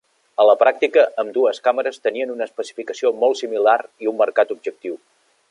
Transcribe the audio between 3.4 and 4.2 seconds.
similar i un